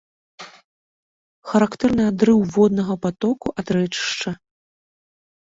Характэрны 1.49 2.03
адрыў 2.13 2.39
воднага 2.57 2.93
патоку 3.05 3.47
ад 3.61 3.67
рэчышча. 3.79 4.29